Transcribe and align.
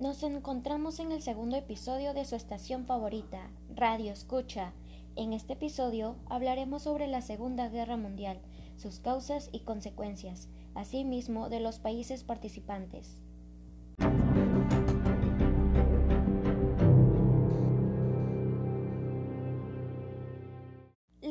Nos 0.00 0.22
encontramos 0.22 1.00
en 1.00 1.10
el 1.10 1.22
segundo 1.22 1.56
episodio 1.56 2.14
de 2.14 2.24
su 2.24 2.36
estación 2.36 2.86
favorita, 2.86 3.50
Radio 3.74 4.12
Escucha. 4.12 4.72
En 5.16 5.32
este 5.32 5.54
episodio 5.54 6.14
hablaremos 6.26 6.84
sobre 6.84 7.08
la 7.08 7.20
Segunda 7.20 7.68
Guerra 7.68 7.96
Mundial, 7.96 8.38
sus 8.76 9.00
causas 9.00 9.50
y 9.50 9.58
consecuencias, 9.58 10.48
asimismo 10.76 11.48
de 11.48 11.58
los 11.58 11.80
países 11.80 12.22
participantes. 12.22 13.20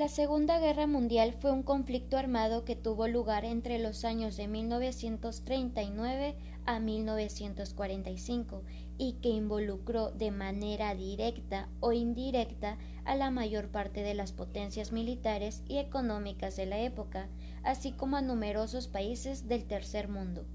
La 0.08 0.14
Segunda 0.14 0.58
Guerra 0.58 0.88
Mundial 0.88 1.34
fue 1.34 1.52
un 1.52 1.64
conflicto 1.64 2.16
armado 2.16 2.64
que 2.64 2.78
tuvo 2.78 3.10
lugar 3.10 3.44
entre 3.44 3.78
los 3.78 4.06
años 4.06 4.38
de 4.38 4.48
1939 4.48 6.38
a 6.66 6.80
1945 6.80 8.64
y 8.98 9.18
que 9.22 9.28
involucró 9.28 10.12
de 10.12 10.32
manera 10.32 10.96
directa 10.96 11.68
o 11.82 11.92
indirecta 11.92 12.78
a 13.04 13.18
la 13.18 13.32
mayor 13.32 13.68
parte 13.68 14.02
de 14.02 14.14
las 14.14 14.32
potencias 14.32 14.94
militares 14.94 15.62
y 15.68 15.78
económicas 15.78 16.56
de 16.56 16.68
la 16.68 16.80
época, 16.80 17.28
así 17.64 17.92
como 17.92 18.16
a 18.16 18.22
numerosos 18.22 18.88
países 18.88 19.50
del 19.50 19.66
tercer 19.66 20.08
mundo. 20.08 20.46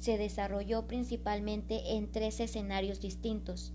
Se 0.00 0.18
desarrolló 0.18 0.88
principalmente 0.88 1.94
en 1.94 2.10
tres 2.10 2.40
escenarios 2.40 3.00
distintos, 3.00 3.72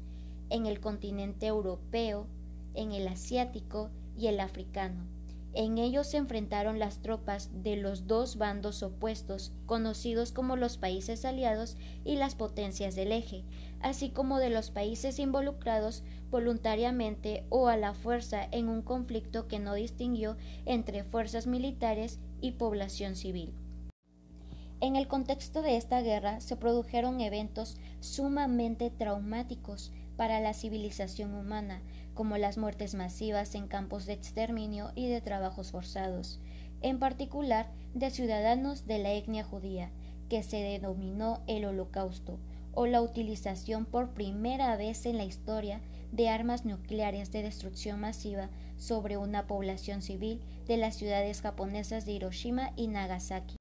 en 0.49 0.65
el 0.65 0.81
continente 0.81 1.47
europeo, 1.47 2.27
en 2.73 2.91
el 2.91 3.07
asiático 3.07 3.91
y 4.17 4.27
el 4.27 4.41
africano. 4.41 5.20
En 5.53 5.77
ellos 5.77 6.07
se 6.07 6.17
enfrentaron 6.17 6.79
las 6.79 7.01
tropas 7.01 7.49
de 7.53 7.75
los 7.75 8.07
dos 8.07 8.37
bandos 8.37 8.83
opuestos, 8.83 9.51
conocidos 9.65 10.31
como 10.31 10.55
los 10.55 10.77
países 10.77 11.25
aliados 11.25 11.75
y 12.05 12.15
las 12.15 12.35
potencias 12.35 12.95
del 12.95 13.11
eje, 13.11 13.43
así 13.81 14.11
como 14.11 14.39
de 14.39 14.49
los 14.49 14.71
países 14.71 15.19
involucrados 15.19 16.03
voluntariamente 16.29 17.45
o 17.49 17.67
a 17.67 17.75
la 17.75 17.93
fuerza 17.93 18.47
en 18.51 18.69
un 18.69 18.81
conflicto 18.81 19.49
que 19.49 19.59
no 19.59 19.73
distinguió 19.73 20.37
entre 20.65 21.03
fuerzas 21.03 21.47
militares 21.47 22.19
y 22.39 22.51
población 22.51 23.17
civil. 23.17 23.53
En 24.81 24.95
el 24.95 25.07
contexto 25.07 25.61
de 25.61 25.77
esta 25.77 26.01
guerra 26.01 26.39
se 26.39 26.55
produjeron 26.55 27.21
eventos 27.21 27.77
sumamente 27.99 28.89
traumáticos 28.89 29.91
para 30.17 30.39
la 30.39 30.55
civilización 30.55 31.35
humana, 31.35 31.83
como 32.15 32.35
las 32.37 32.57
muertes 32.57 32.95
masivas 32.95 33.53
en 33.53 33.67
campos 33.67 34.07
de 34.07 34.13
exterminio 34.13 34.91
y 34.95 35.07
de 35.07 35.21
trabajos 35.21 35.69
forzados, 35.69 36.39
en 36.81 36.97
particular 36.97 37.69
de 37.93 38.09
ciudadanos 38.09 38.87
de 38.87 38.97
la 38.97 39.11
etnia 39.11 39.43
judía, 39.43 39.91
que 40.29 40.41
se 40.41 40.57
denominó 40.57 41.43
el 41.45 41.65
Holocausto, 41.65 42.39
o 42.73 42.87
la 42.87 43.03
utilización 43.03 43.85
por 43.85 44.15
primera 44.15 44.75
vez 44.77 45.05
en 45.05 45.17
la 45.17 45.25
historia 45.25 45.79
de 46.11 46.29
armas 46.29 46.65
nucleares 46.65 47.31
de 47.31 47.43
destrucción 47.43 47.99
masiva 47.99 48.49
sobre 48.77 49.17
una 49.17 49.45
población 49.45 50.01
civil 50.01 50.41
de 50.65 50.77
las 50.77 50.95
ciudades 50.95 51.41
japonesas 51.41 52.07
de 52.07 52.13
Hiroshima 52.13 52.71
y 52.75 52.87
Nagasaki. 52.87 53.57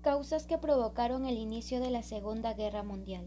Causas 0.00 0.46
que 0.46 0.58
provocaron 0.58 1.26
el 1.26 1.36
inicio 1.38 1.80
de 1.80 1.90
la 1.90 2.04
Segunda 2.04 2.54
Guerra 2.54 2.84
Mundial. 2.84 3.26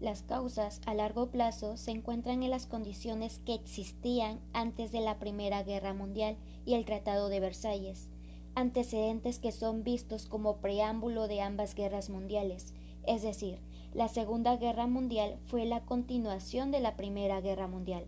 Las 0.00 0.22
causas 0.22 0.80
a 0.84 0.94
largo 0.94 1.30
plazo 1.30 1.76
se 1.76 1.92
encuentran 1.92 2.42
en 2.42 2.50
las 2.50 2.66
condiciones 2.66 3.40
que 3.46 3.54
existían 3.54 4.40
antes 4.52 4.90
de 4.90 5.00
la 5.00 5.20
Primera 5.20 5.62
Guerra 5.62 5.94
Mundial 5.94 6.36
y 6.66 6.74
el 6.74 6.84
Tratado 6.84 7.28
de 7.28 7.38
Versalles, 7.38 8.08
antecedentes 8.56 9.38
que 9.38 9.52
son 9.52 9.84
vistos 9.84 10.26
como 10.26 10.56
preámbulo 10.56 11.28
de 11.28 11.40
ambas 11.40 11.76
guerras 11.76 12.10
mundiales, 12.10 12.74
es 13.06 13.22
decir, 13.22 13.60
la 13.94 14.08
Segunda 14.08 14.56
Guerra 14.56 14.88
Mundial 14.88 15.38
fue 15.46 15.66
la 15.66 15.82
continuación 15.84 16.72
de 16.72 16.80
la 16.80 16.96
Primera 16.96 17.40
Guerra 17.40 17.68
Mundial. 17.68 18.06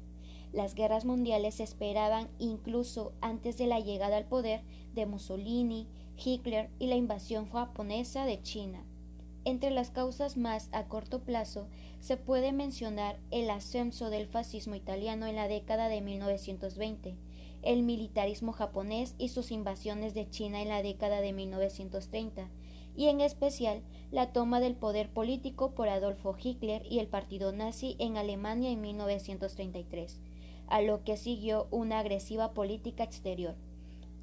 Las 0.52 0.74
guerras 0.74 1.04
mundiales 1.04 1.56
se 1.56 1.62
esperaban 1.62 2.28
incluso 2.40 3.12
antes 3.20 3.56
de 3.56 3.68
la 3.68 3.78
llegada 3.78 4.16
al 4.16 4.26
poder 4.26 4.62
de 4.94 5.06
Mussolini, 5.06 5.86
Hitler 6.16 6.70
y 6.78 6.86
la 6.86 6.96
invasión 6.96 7.50
japonesa 7.50 8.24
de 8.24 8.40
China. 8.42 8.84
Entre 9.44 9.70
las 9.70 9.90
causas 9.90 10.36
más 10.36 10.70
a 10.72 10.84
corto 10.84 11.20
plazo 11.20 11.68
se 12.00 12.16
puede 12.16 12.52
mencionar 12.52 13.18
el 13.30 13.50
ascenso 13.50 14.08
del 14.08 14.26
fascismo 14.26 14.74
italiano 14.74 15.26
en 15.26 15.36
la 15.36 15.48
década 15.48 15.88
de 15.88 16.00
1920, 16.00 17.16
el 17.62 17.82
militarismo 17.82 18.52
japonés 18.52 19.14
y 19.18 19.28
sus 19.28 19.50
invasiones 19.50 20.14
de 20.14 20.28
China 20.28 20.62
en 20.62 20.68
la 20.68 20.82
década 20.82 21.20
de 21.20 21.32
1930, 21.32 22.50
y 22.96 23.08
en 23.08 23.20
especial 23.20 23.82
la 24.10 24.32
toma 24.32 24.60
del 24.60 24.76
poder 24.76 25.10
político 25.10 25.74
por 25.74 25.88
Adolfo 25.88 26.36
Hitler 26.40 26.82
y 26.88 27.00
el 27.00 27.08
partido 27.08 27.52
nazi 27.52 27.96
en 27.98 28.16
Alemania 28.16 28.70
en 28.70 28.80
1933, 28.80 30.20
a 30.68 30.80
lo 30.80 31.04
que 31.04 31.16
siguió 31.16 31.66
una 31.70 31.98
agresiva 31.98 32.52
política 32.52 33.02
exterior. 33.02 33.56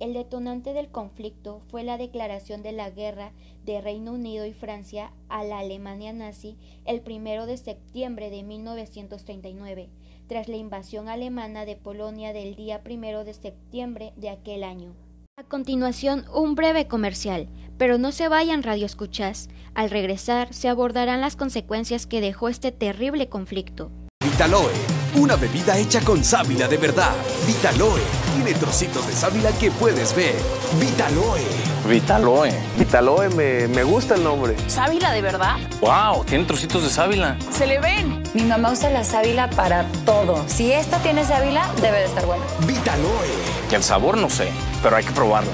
El 0.02 0.16
detonante 0.16 0.74
del 0.74 0.90
conflicto 0.90 1.62
fue 1.70 1.84
la 1.84 1.96
declaración 1.96 2.64
de 2.64 2.72
la 2.72 2.90
guerra 2.90 3.34
de 3.66 3.82
Reino 3.82 4.14
Unido 4.14 4.48
y 4.48 4.52
Francia 4.52 5.12
a 5.30 5.44
la 5.44 5.60
Alemania 5.60 6.12
nazi 6.12 6.58
el 6.86 7.02
primero 7.02 7.46
de 7.46 7.56
septiembre 7.56 8.32
de 8.32 8.42
1939, 8.42 9.92
tras 10.26 10.48
la 10.48 10.56
invasión 10.56 11.08
alemana 11.08 11.66
de 11.66 11.76
Polonia 11.76 12.34
del 12.34 12.56
día 12.56 12.82
primero 12.82 13.24
de 13.24 13.36
septiembre 13.36 14.12
de 14.16 14.32
aquel 14.32 14.64
año. 14.64 14.96
A 15.38 15.44
continuación, 15.44 16.26
un 16.34 16.56
breve 16.56 16.88
comercial, 16.88 17.48
pero 17.78 18.00
no 18.00 18.12
se 18.12 18.28
vayan 18.28 18.64
radioescuchas. 18.64 19.50
Al 19.76 19.92
regresar, 19.92 20.52
se 20.52 20.68
abordarán 20.68 21.22
las 21.22 21.36
consecuencias 21.36 22.08
que 22.08 22.22
dejó 22.22 22.50
este 22.50 22.72
terrible 22.72 23.30
conflicto. 23.30 23.92
Vitaloe, 24.24 24.72
una 25.16 25.36
bebida 25.36 25.78
hecha 25.78 26.04
con 26.04 26.24
sábila 26.24 26.68
de 26.68 26.78
verdad. 26.78 27.14
Vitaloe 27.46 28.21
tiene 28.36 28.54
trocitos 28.54 29.08
de 29.08 29.14
sábila 29.14 29.52
que 29.54 29.72
puedes 29.72 30.16
ver. 30.16 30.36
Vitaloe. 30.80 31.42
Vitaloe. 31.88 32.52
Vitaloe, 32.78 33.30
me, 33.30 33.68
me 33.68 33.84
gusta 33.84 34.16
el 34.16 34.24
nombre. 34.24 34.56
¿Sábila 34.68 35.12
de 35.12 35.22
verdad? 35.22 35.58
¡Wow! 35.82 36.24
Tiene 36.26 36.46
trocitos 36.46 36.84
de 36.84 36.90
sábila. 36.90 37.38
¡Se 37.52 37.66
le 37.68 37.80
ven! 37.80 38.24
Mi 38.34 38.44
mamá 38.44 38.72
usa 38.72 38.90
la 38.90 39.04
sábila 39.04 39.50
para 39.50 39.86
todo. 40.06 40.44
Si 40.48 40.72
esta 40.72 40.98
tiene 41.00 41.26
sábila, 41.26 41.70
debe 41.82 42.00
de 42.00 42.06
estar 42.06 42.26
buena. 42.26 42.44
Vitaloe. 42.66 43.28
Y 43.70 43.76
el 43.76 43.84
sabor 43.84 44.18
no 44.18 44.30
sé, 44.30 44.50
pero 44.84 44.96
hay 44.96 45.04
que 45.04 45.12
probarla. 45.12 45.54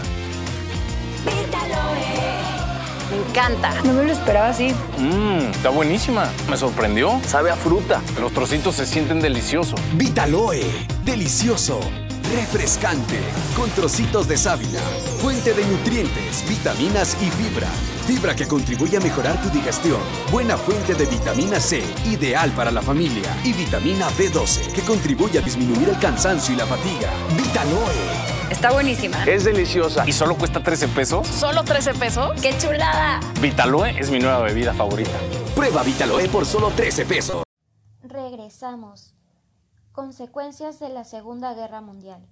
Vitaloe. 1.25 1.97
Me 3.09 3.29
encanta. 3.29 3.73
No 3.83 3.93
me 3.93 4.03
lo 4.03 4.11
esperaba 4.11 4.49
así. 4.49 4.73
Mmm, 4.97 5.49
está 5.51 5.69
buenísima. 5.69 6.29
Me 6.49 6.57
sorprendió. 6.57 7.19
Sabe 7.25 7.51
a 7.51 7.55
fruta. 7.55 8.01
Los 8.19 8.33
trocitos 8.33 8.75
se 8.75 8.85
sienten 8.85 9.21
deliciosos. 9.21 9.79
Vitaloe. 9.93 10.65
Delicioso. 11.03 11.79
Refrescante. 12.35 13.19
Con 13.55 13.69
trocitos 13.69 14.27
de 14.27 14.35
sábila. 14.37 14.79
Fuente 15.21 15.53
de 15.53 15.65
nutrientes, 15.65 16.47
vitaminas 16.47 17.15
y 17.21 17.29
fibra. 17.31 17.67
Fibra 18.05 18.35
que 18.35 18.47
contribuye 18.47 18.97
a 18.97 18.99
mejorar 18.99 19.41
tu 19.41 19.49
digestión. 19.49 19.99
Buena 20.31 20.57
fuente 20.57 20.93
de 20.93 21.05
vitamina 21.05 21.59
C, 21.59 21.83
ideal 22.05 22.51
para 22.51 22.71
la 22.71 22.81
familia. 22.81 23.35
Y 23.43 23.53
vitamina 23.53 24.09
B12, 24.09 24.73
que 24.73 24.81
contribuye 24.81 25.39
a 25.39 25.41
disminuir 25.41 25.89
el 25.89 25.99
cansancio 25.99 26.53
y 26.53 26.57
la 26.57 26.65
fatiga. 26.65 27.11
Vitaloe. 27.37 28.27
Está 28.49 28.71
buenísima. 28.71 29.23
Es 29.25 29.45
deliciosa. 29.45 30.07
¿Y 30.07 30.11
solo 30.11 30.35
cuesta 30.35 30.61
13 30.61 30.89
pesos? 30.89 31.27
¿Solo 31.27 31.63
13 31.63 31.93
pesos? 31.93 32.41
¡Qué 32.41 32.57
chulada! 32.57 33.19
Vitaloe 33.41 33.99
es 33.99 34.09
mi 34.09 34.19
nueva 34.19 34.39
bebida 34.39 34.73
favorita. 34.73 35.17
Prueba 35.55 35.81
Vitaloe 35.83 36.27
por 36.27 36.45
solo 36.45 36.71
13 36.71 37.05
pesos. 37.05 37.43
Regresamos. 38.03 39.16
Consecuencias 39.97 40.77
de 40.77 40.89
la 40.89 41.03
Segunda 41.03 41.55
Guerra 41.55 41.81
Mundial. 41.81 42.23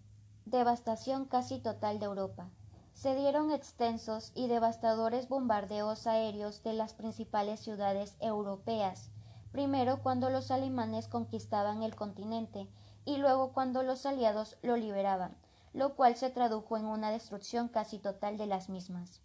Devastación 0.45 1.25
casi 1.25 1.57
total 1.57 1.97
de 1.97 2.05
Europa. 2.05 2.51
Se 2.93 3.15
dieron 3.15 3.49
extensos 3.49 4.31
y 4.35 4.47
devastadores 4.47 5.27
bombardeos 5.27 6.05
aéreos 6.05 6.61
de 6.61 6.73
las 6.73 6.93
principales 6.93 7.59
ciudades 7.61 8.17
europeas, 8.19 9.09
primero 9.51 10.03
cuando 10.03 10.29
los 10.29 10.51
alemanes 10.51 11.07
conquistaban 11.07 11.81
el 11.81 11.95
continente 11.95 12.69
y 13.03 13.17
luego 13.17 13.51
cuando 13.51 13.81
los 13.81 14.05
aliados 14.05 14.57
lo 14.61 14.78
liberaban, 14.78 15.35
lo 15.73 15.95
cual 15.95 16.16
se 16.17 16.29
tradujo 16.29 16.78
en 16.78 16.85
una 16.85 17.09
destrucción 17.09 17.67
casi 17.67 17.97
total 17.97 18.37
de 18.37 18.45
las 18.45 18.69
mismas. 18.69 19.22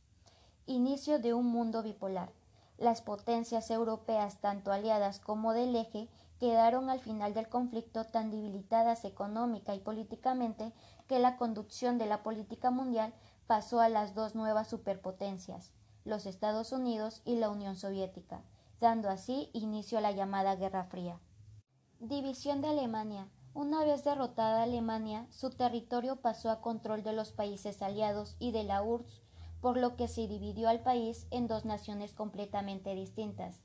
Inicio 0.65 1.19
de 1.19 1.35
un 1.35 1.45
mundo 1.45 1.83
bipolar. 1.83 2.33
Las 2.79 3.03
potencias 3.03 3.71
europeas, 3.71 4.39
tanto 4.41 4.73
aliadas 4.73 5.21
como 5.21 5.53
del 5.53 5.77
eje, 5.77 6.09
quedaron 6.41 6.89
al 6.89 7.01
final 7.01 7.35
del 7.35 7.49
conflicto 7.49 8.07
tan 8.07 8.31
debilitadas 8.31 9.05
económica 9.05 9.75
y 9.75 9.79
políticamente 9.79 10.73
que 11.07 11.19
la 11.19 11.37
conducción 11.37 11.99
de 11.99 12.07
la 12.07 12.23
política 12.23 12.71
mundial 12.71 13.13
pasó 13.47 13.81
a 13.81 13.91
las 13.91 14.15
dos 14.15 14.35
nuevas 14.35 14.67
superpotencias, 14.67 15.73
los 16.05 16.25
Estados 16.25 16.73
Unidos 16.73 17.21
y 17.27 17.37
la 17.37 17.51
Unión 17.51 17.77
Soviética, 17.77 18.43
dando 18.81 19.11
así 19.11 19.51
inicio 19.53 19.99
a 19.99 20.01
la 20.01 20.13
llamada 20.13 20.57
Guerra 20.57 20.85
Fría. 20.85 21.21
División 21.99 22.63
de 22.63 22.69
Alemania. 22.69 23.29
Una 23.53 23.85
vez 23.85 24.03
derrotada 24.05 24.63
Alemania, 24.63 25.27
su 25.29 25.51
territorio 25.51 26.17
pasó 26.17 26.51
a 26.51 26.63
control 26.63 27.03
de 27.03 27.13
los 27.13 27.33
países 27.33 27.83
aliados 27.83 28.37
y 28.39 28.53
de 28.53 28.65
la 28.65 28.83
URSS, 28.83 29.21
por 29.61 29.77
lo 29.77 29.97
que 29.97 30.09
se 30.09 30.27
dividió 30.27 30.71
al 30.71 30.83
país 30.83 31.27
en 31.31 31.49
dos 31.49 31.67
naciones 31.67 32.15
completamente 32.15 32.95
distintas. 32.95 33.61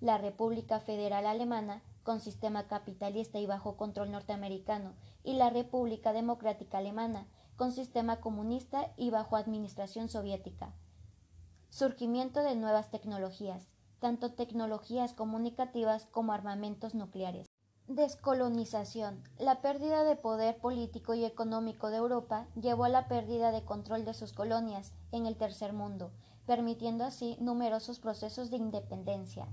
La 0.00 0.18
República 0.18 0.80
Federal 0.80 1.26
Alemana, 1.26 1.82
con 2.02 2.20
sistema 2.20 2.68
capitalista 2.68 3.38
y 3.38 3.46
bajo 3.46 3.76
control 3.76 4.10
norteamericano, 4.10 4.94
y 5.24 5.34
la 5.34 5.50
República 5.50 6.12
Democrática 6.12 6.78
Alemana, 6.78 7.26
con 7.56 7.72
sistema 7.72 8.20
comunista 8.20 8.92
y 8.96 9.10
bajo 9.10 9.36
administración 9.36 10.08
soviética. 10.08 10.72
Surgimiento 11.70 12.42
de 12.42 12.54
nuevas 12.54 12.90
tecnologías, 12.90 13.68
tanto 13.98 14.32
tecnologías 14.32 15.12
comunicativas 15.12 16.06
como 16.06 16.32
armamentos 16.32 16.94
nucleares. 16.94 17.46
Descolonización. 17.88 19.22
La 19.38 19.60
pérdida 19.60 20.04
de 20.04 20.14
poder 20.14 20.58
político 20.58 21.14
y 21.14 21.24
económico 21.24 21.90
de 21.90 21.96
Europa 21.96 22.46
llevó 22.60 22.84
a 22.84 22.90
la 22.90 23.08
pérdida 23.08 23.50
de 23.50 23.64
control 23.64 24.04
de 24.04 24.14
sus 24.14 24.32
colonias 24.32 24.92
en 25.10 25.26
el 25.26 25.36
tercer 25.36 25.72
mundo, 25.72 26.12
permitiendo 26.46 27.04
así 27.04 27.36
numerosos 27.40 27.98
procesos 27.98 28.50
de 28.50 28.58
independencia. 28.58 29.48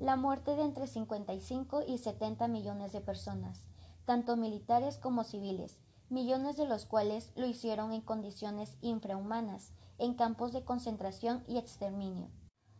La 0.00 0.16
muerte 0.16 0.56
de 0.56 0.62
entre 0.62 0.86
55 0.86 1.82
y 1.86 1.98
70 1.98 2.48
millones 2.48 2.90
de 2.92 3.02
personas, 3.02 3.66
tanto 4.06 4.38
militares 4.38 4.96
como 4.96 5.24
civiles, 5.24 5.78
millones 6.08 6.56
de 6.56 6.64
los 6.64 6.86
cuales 6.86 7.32
lo 7.36 7.46
hicieron 7.46 7.92
en 7.92 8.00
condiciones 8.00 8.78
infrahumanas, 8.80 9.74
en 9.98 10.14
campos 10.14 10.54
de 10.54 10.64
concentración 10.64 11.44
y 11.46 11.58
exterminio. 11.58 12.30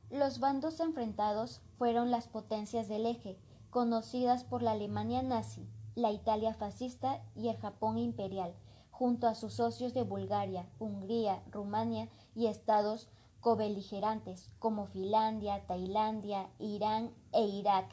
Los 0.09 0.41
bandos 0.41 0.81
enfrentados 0.81 1.61
fueron 1.77 2.11
las 2.11 2.27
potencias 2.27 2.89
del 2.89 3.05
eje, 3.05 3.39
conocidas 3.69 4.43
por 4.43 4.63
la 4.63 4.71
Alemania 4.71 5.23
nazi, 5.23 5.69
la 5.97 6.13
Italia 6.13 6.55
fascista 6.55 7.23
y 7.37 7.49
el 7.49 7.59
Japón 7.59 7.99
imperial, 7.99 8.55
junto 8.91 9.27
a 9.27 9.35
sus 9.35 9.53
socios 9.53 9.93
de 9.93 10.05
Bulgaria, 10.05 10.71
Hungría, 10.79 11.43
Rumania 11.51 12.09
y 12.35 12.47
estados 12.47 13.11
cobeligerantes 13.41 14.51
como 14.59 14.87
Finlandia, 14.87 15.67
Tailandia, 15.67 16.49
Irán 16.59 17.11
e 17.33 17.43
Irak. 17.43 17.91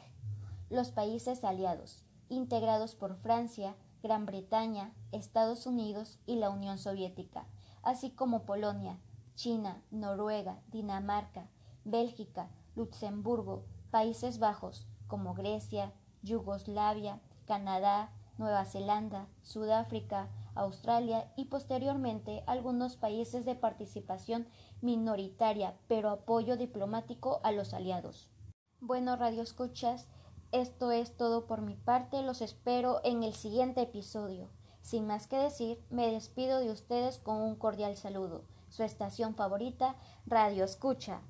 Los 0.70 0.90
países 0.90 1.44
aliados, 1.44 2.04
integrados 2.28 2.94
por 2.94 3.16
Francia, 3.16 3.74
Gran 4.02 4.26
Bretaña, 4.26 4.92
Estados 5.12 5.66
Unidos 5.66 6.18
y 6.26 6.36
la 6.36 6.50
Unión 6.50 6.78
Soviética, 6.78 7.46
así 7.82 8.10
como 8.10 8.44
Polonia, 8.44 8.98
China, 9.34 9.82
Noruega, 9.90 10.60
Dinamarca, 10.68 11.48
Bélgica, 11.84 12.50
Luxemburgo, 12.76 13.64
Países 13.90 14.38
Bajos, 14.38 14.86
como 15.06 15.34
Grecia, 15.34 15.92
Yugoslavia, 16.22 17.20
Canadá, 17.46 18.10
Nueva 18.36 18.64
Zelanda, 18.66 19.26
Sudáfrica, 19.42 20.28
Australia 20.58 21.32
y 21.36 21.46
posteriormente 21.46 22.42
algunos 22.46 22.96
países 22.96 23.44
de 23.44 23.54
participación 23.54 24.48
minoritaria, 24.80 25.76
pero 25.88 26.10
apoyo 26.10 26.56
diplomático 26.56 27.40
a 27.42 27.52
los 27.52 27.74
aliados. 27.74 28.30
Bueno, 28.80 29.16
Radio 29.16 29.42
Escuchas, 29.42 30.08
esto 30.52 30.92
es 30.92 31.16
todo 31.16 31.46
por 31.46 31.60
mi 31.60 31.76
parte, 31.76 32.22
los 32.22 32.40
espero 32.40 33.00
en 33.04 33.22
el 33.22 33.34
siguiente 33.34 33.82
episodio. 33.82 34.50
Sin 34.82 35.06
más 35.06 35.26
que 35.26 35.36
decir, 35.36 35.84
me 35.90 36.10
despido 36.10 36.60
de 36.60 36.70
ustedes 36.70 37.18
con 37.18 37.36
un 37.36 37.56
cordial 37.56 37.96
saludo. 37.96 38.44
Su 38.68 38.82
estación 38.82 39.34
favorita, 39.34 39.96
Radio 40.26 40.64
Escucha. 40.64 41.20